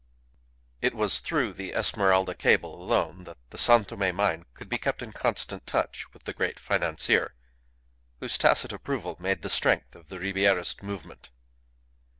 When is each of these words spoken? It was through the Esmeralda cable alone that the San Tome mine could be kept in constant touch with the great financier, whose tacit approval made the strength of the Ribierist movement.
It 0.81 0.95
was 0.95 1.19
through 1.19 1.53
the 1.53 1.73
Esmeralda 1.75 2.33
cable 2.33 2.73
alone 2.73 3.23
that 3.25 3.37
the 3.51 3.57
San 3.59 3.85
Tome 3.85 4.15
mine 4.15 4.45
could 4.55 4.67
be 4.67 4.79
kept 4.79 5.03
in 5.03 5.11
constant 5.11 5.67
touch 5.67 6.11
with 6.11 6.23
the 6.23 6.33
great 6.33 6.57
financier, 6.57 7.35
whose 8.19 8.39
tacit 8.39 8.73
approval 8.73 9.15
made 9.19 9.43
the 9.43 9.47
strength 9.49 9.93
of 9.95 10.07
the 10.07 10.17
Ribierist 10.17 10.81
movement. 10.81 11.29